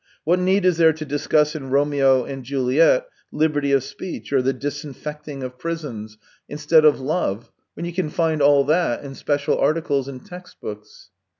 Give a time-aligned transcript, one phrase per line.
[0.23, 4.51] What need is there to discuss in' Romeo and Juliet,' liberty of speech, or the
[4.51, 9.03] disinfecting of prisons, THREE YEARS 255 instead of love, when you can find all that
[9.03, 11.11] in special articles and textbooks